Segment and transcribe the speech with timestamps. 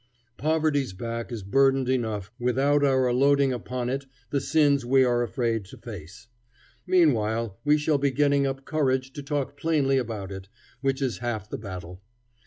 [0.37, 5.63] Poverty's back is burdened enough without our loading upon it the sins we are afraid
[5.65, 6.27] to face.
[6.87, 10.47] Meanwhile we shall be getting up courage to talk plainly about it,
[10.81, 12.01] which is half the battle.